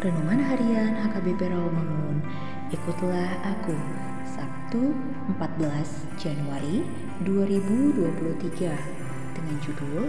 Renungan 0.00 0.40
Harian 0.40 0.96
HKBP 0.96 1.52
Rawamangun. 1.52 2.24
Ikutlah 2.72 3.36
aku. 3.44 3.76
Sabtu 4.24 4.96
14 5.36 6.16
Januari 6.16 6.88
2023 7.28 8.80
dengan 9.36 9.56
judul 9.60 10.08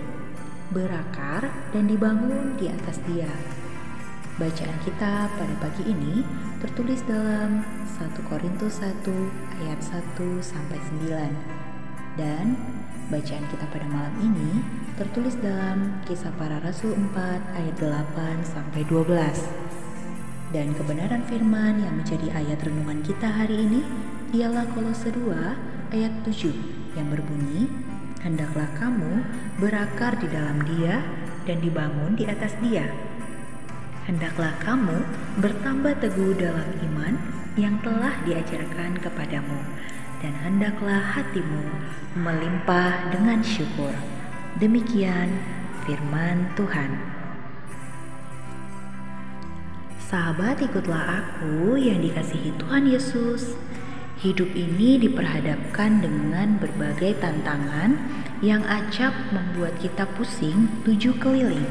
Berakar 0.72 1.52
dan 1.76 1.92
dibangun 1.92 2.56
di 2.56 2.72
atas 2.72 3.04
dia. 3.04 3.28
Bacaan 4.40 4.80
kita 4.88 5.28
pada 5.28 5.56
pagi 5.60 5.84
ini 5.84 6.24
tertulis 6.64 7.04
dalam 7.04 7.60
1 7.84 8.32
Korintus 8.32 8.80
1 8.80 8.96
ayat 9.60 9.80
1 9.84 10.40
sampai 10.40 10.80
9 11.04 12.16
dan 12.16 12.56
bacaan 13.12 13.44
kita 13.52 13.68
pada 13.68 13.88
malam 13.92 14.16
ini 14.24 14.64
tertulis 14.96 15.36
dalam 15.44 16.00
Kisah 16.08 16.32
Para 16.40 16.64
Rasul 16.64 16.96
4 16.96 17.60
ayat 17.60 17.76
8 17.76 18.40
sampai 18.48 18.88
12. 18.88 19.61
Dan 20.52 20.76
kebenaran 20.76 21.24
firman 21.32 21.80
yang 21.80 21.96
menjadi 21.96 22.28
ayat 22.36 22.60
renungan 22.68 23.00
kita 23.08 23.24
hari 23.24 23.64
ini 23.64 23.88
ialah 24.36 24.68
Kolose 24.76 25.08
2 25.08 25.96
ayat 25.96 26.12
7 26.28 27.00
yang 27.00 27.08
berbunyi, 27.08 27.72
Hendaklah 28.20 28.68
kamu 28.76 29.24
berakar 29.64 30.20
di 30.20 30.28
dalam 30.28 30.60
dia 30.68 31.02
dan 31.48 31.58
dibangun 31.64 32.20
di 32.20 32.28
atas 32.28 32.52
dia. 32.60 32.86
Hendaklah 34.06 34.52
kamu 34.60 35.02
bertambah 35.40 35.98
teguh 36.04 36.36
dalam 36.36 36.68
iman 36.84 37.16
yang 37.56 37.80
telah 37.80 38.14
diajarkan 38.28 39.00
kepadamu 39.00 39.60
dan 40.22 40.36
hendaklah 40.46 41.02
hatimu 41.02 41.66
melimpah 42.14 43.10
dengan 43.10 43.42
syukur. 43.42 43.96
Demikian 44.62 45.32
firman 45.88 46.52
Tuhan. 46.54 47.11
Sahabat, 50.12 50.60
ikutlah 50.60 51.24
aku 51.24 51.80
yang 51.80 52.04
dikasihi 52.04 52.52
Tuhan 52.60 52.84
Yesus. 52.84 53.56
Hidup 54.20 54.52
ini 54.60 55.00
diperhadapkan 55.00 56.04
dengan 56.04 56.60
berbagai 56.60 57.16
tantangan 57.24 57.96
yang 58.44 58.60
acap 58.68 59.16
membuat 59.32 59.80
kita 59.80 60.04
pusing 60.20 60.68
tujuh 60.84 61.16
keliling. 61.16 61.64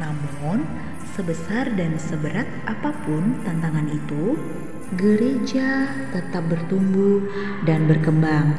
Namun, 0.00 0.64
sebesar 1.12 1.68
dan 1.76 2.00
seberat 2.00 2.48
apa 2.64 2.88
pun 3.04 3.36
tantangan 3.44 3.92
itu, 3.92 4.40
gereja 4.96 5.92
tetap 6.16 6.48
bertumbuh 6.48 7.20
dan 7.68 7.84
berkembang. 7.84 8.56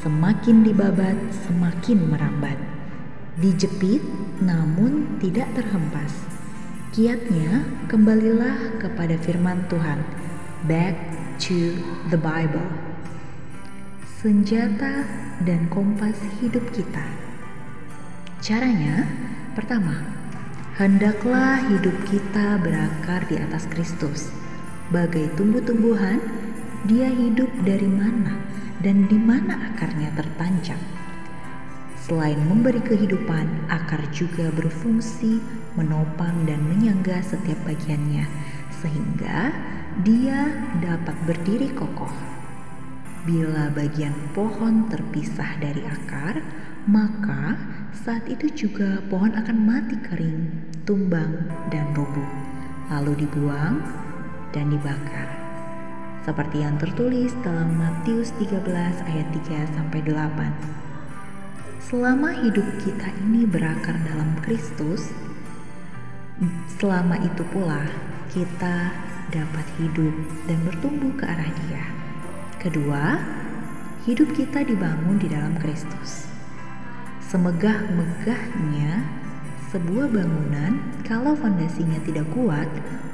Semakin 0.00 0.64
dibabat, 0.64 1.20
semakin 1.44 2.00
merambat. 2.00 2.56
Dijepit, 3.36 4.00
namun 4.40 5.20
tidak 5.20 5.52
terhempas 5.52 6.38
Kiatnya, 6.88 7.68
kembalilah 7.84 8.80
kepada 8.80 9.12
firman 9.20 9.60
Tuhan. 9.68 10.00
Back 10.64 10.96
to 11.36 11.76
the 12.08 12.16
Bible. 12.16 12.64
Senjata 14.24 15.04
dan 15.44 15.68
kompas 15.68 16.16
hidup 16.40 16.64
kita. 16.72 17.04
Caranya, 18.40 19.04
pertama, 19.52 20.00
hendaklah 20.80 21.60
hidup 21.68 21.92
kita 22.08 22.56
berakar 22.64 23.20
di 23.28 23.36
atas 23.36 23.68
Kristus. 23.68 24.32
Bagai 24.88 25.28
tumbuh-tumbuhan, 25.36 26.24
dia 26.88 27.12
hidup 27.12 27.52
dari 27.68 27.84
mana 27.84 28.40
dan 28.80 29.04
di 29.12 29.20
mana 29.20 29.76
akarnya 29.76 30.08
tertancap 30.16 30.80
Selain 32.08 32.40
memberi 32.48 32.80
kehidupan, 32.80 33.68
akar 33.68 34.00
juga 34.16 34.48
berfungsi 34.56 35.44
menopang 35.76 36.32
dan 36.48 36.56
menyangga 37.08 37.24
setiap 37.24 37.56
bagiannya, 37.64 38.28
sehingga 38.84 39.48
dia 40.04 40.52
dapat 40.84 41.16
berdiri 41.24 41.72
kokoh. 41.72 42.12
Bila 43.24 43.72
bagian 43.72 44.12
pohon 44.36 44.92
terpisah 44.92 45.56
dari 45.56 45.80
akar, 45.88 46.44
maka 46.84 47.56
saat 47.96 48.28
itu 48.28 48.52
juga 48.52 49.00
pohon 49.08 49.32
akan 49.32 49.56
mati 49.56 49.96
kering, 50.04 50.52
tumbang, 50.84 51.48
dan 51.72 51.88
rubuh, 51.96 52.28
lalu 52.92 53.24
dibuang 53.24 53.80
dan 54.52 54.68
dibakar. 54.68 55.32
Seperti 56.28 56.60
yang 56.60 56.76
tertulis 56.76 57.32
dalam 57.40 57.72
Matius 57.72 58.36
13 58.36 59.00
ayat 59.08 59.28
3 59.32 59.64
sampai 59.80 60.04
8. 60.04 61.88
Selama 61.88 62.36
hidup 62.44 62.68
kita 62.84 63.08
ini 63.24 63.48
berakar 63.48 63.96
dalam 64.04 64.36
Kristus, 64.44 65.08
selama 66.78 67.18
itu 67.22 67.42
pula 67.50 67.82
kita 68.30 68.94
dapat 69.28 69.66
hidup 69.82 70.14
dan 70.46 70.58
bertumbuh 70.64 71.12
ke 71.18 71.24
arah 71.26 71.50
Dia. 71.66 71.84
Kedua, 72.62 73.04
hidup 74.08 74.32
kita 74.34 74.64
dibangun 74.64 75.18
di 75.20 75.28
dalam 75.28 75.58
Kristus. 75.60 76.30
Semegah-megahnya 77.28 79.04
sebuah 79.68 80.08
bangunan, 80.08 80.80
kalau 81.04 81.36
fondasinya 81.36 82.00
tidak 82.08 82.24
kuat, 82.32 82.66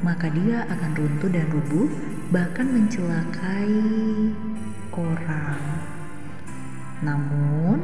maka 0.06 0.31
dia 0.31 0.62
akan 0.71 0.95
runtuh 0.95 1.31
dan 1.35 1.51
rubuh, 1.51 1.91
bahkan 2.31 2.71
mencelakai 2.71 3.75
orang. 4.95 5.62
Namun, 7.03 7.83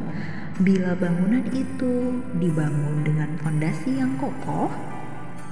Bila 0.61 0.93
bangunan 0.93 1.41
itu 1.49 2.21
dibangun 2.37 3.01
dengan 3.01 3.33
fondasi 3.41 3.97
yang 3.97 4.13
kokoh, 4.21 4.69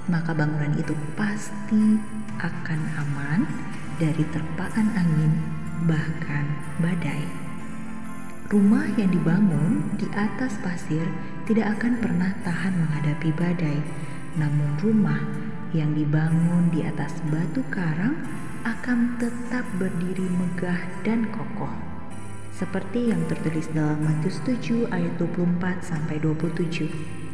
maka 0.09 0.33
bangunan 0.33 0.73
itu 0.75 0.97
pasti 1.13 2.01
akan 2.41 2.79
aman 2.97 3.45
dari 4.01 4.25
terpaan 4.33 4.89
angin, 4.97 5.33
bahkan 5.85 6.49
badai. 6.81 7.23
Rumah 8.49 8.89
yang 8.97 9.13
dibangun 9.13 9.93
di 10.01 10.09
atas 10.17 10.57
pasir 10.65 11.05
tidak 11.45 11.77
akan 11.77 12.01
pernah 12.01 12.33
tahan 12.41 12.73
menghadapi 12.73 13.29
badai, 13.37 13.77
namun 14.35 14.73
rumah 14.81 15.21
yang 15.77 15.93
dibangun 15.93 16.73
di 16.73 16.81
atas 16.81 17.21
batu 17.29 17.61
karang 17.69 18.17
akan 18.65 19.21
tetap 19.21 19.63
berdiri 19.77 20.25
megah 20.25 20.81
dan 21.05 21.29
kokoh 21.29 21.71
seperti 22.59 23.07
yang 23.15 23.23
tertulis 23.31 23.71
dalam 23.71 24.03
Matius 24.03 24.43
7 24.43 24.91
ayat 24.91 25.15
24 25.15 25.79
sampai 25.79 26.19
27. 26.19 27.28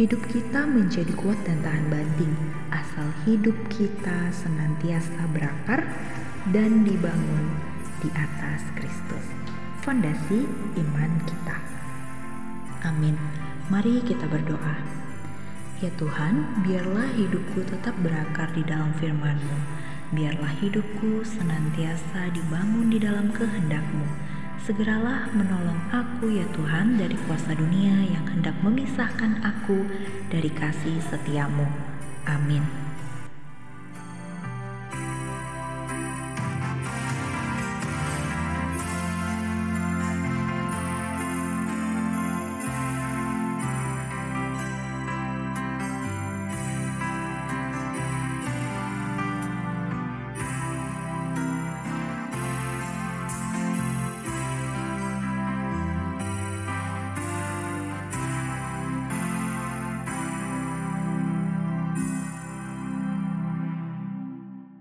Hidup 0.00 0.32
kita 0.32 0.64
menjadi 0.64 1.12
kuat 1.12 1.36
dan 1.44 1.60
tahan 1.60 1.92
banting 1.92 2.32
asal 2.72 3.04
hidup 3.28 3.52
kita 3.68 4.32
senantiasa 4.32 5.28
berakar 5.28 5.84
dan 6.56 6.88
dibangun 6.88 7.52
di 8.00 8.08
atas 8.16 8.64
Kristus. 8.80 9.20
Fondasi 9.84 10.48
iman 10.80 11.12
kita. 11.28 11.60
Amin. 12.88 13.12
Mari 13.68 14.00
kita 14.00 14.24
berdoa. 14.24 14.80
Ya 15.84 15.92
Tuhan, 16.00 16.64
biarlah 16.64 17.12
hidupku 17.20 17.60
tetap 17.68 17.92
berakar 18.00 18.48
di 18.56 18.64
dalam 18.64 18.96
firman-Mu. 18.96 19.56
Biarlah 20.16 20.56
hidupku 20.64 21.28
senantiasa 21.28 22.32
dibangun 22.32 22.88
di 22.88 23.04
dalam 23.04 23.28
kehendak-Mu 23.36 24.29
Segeralah 24.60 25.32
menolong 25.32 25.80
aku 25.88 26.36
ya 26.36 26.44
Tuhan 26.52 27.00
dari 27.00 27.16
kuasa 27.24 27.56
dunia 27.56 27.96
yang 28.04 28.28
hendak 28.28 28.52
memisahkan 28.60 29.40
aku 29.40 29.88
dari 30.28 30.52
kasih 30.52 31.00
setiamu. 31.00 31.64
Amin. 32.28 32.89